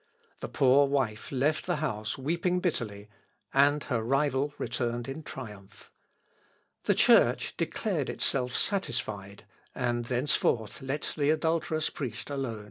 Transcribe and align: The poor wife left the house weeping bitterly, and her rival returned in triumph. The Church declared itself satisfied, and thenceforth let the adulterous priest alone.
The 0.39 0.47
poor 0.47 0.87
wife 0.87 1.31
left 1.31 1.67
the 1.67 1.75
house 1.75 2.17
weeping 2.17 2.59
bitterly, 2.59 3.07
and 3.53 3.83
her 3.83 4.01
rival 4.01 4.51
returned 4.57 5.07
in 5.07 5.21
triumph. 5.21 5.91
The 6.85 6.95
Church 6.95 7.55
declared 7.55 8.09
itself 8.09 8.57
satisfied, 8.57 9.45
and 9.75 10.05
thenceforth 10.05 10.81
let 10.81 11.13
the 11.15 11.29
adulterous 11.29 11.91
priest 11.91 12.31
alone. 12.31 12.59